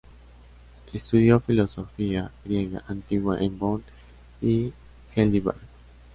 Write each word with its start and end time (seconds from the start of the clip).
Estudió 0.93 1.39
filosofía 1.39 2.31
Griega 2.43 2.83
Antigua 2.87 3.39
en 3.39 3.59
Bonn 3.59 3.83
y 4.41 4.73
Heidelberg. 5.15 5.59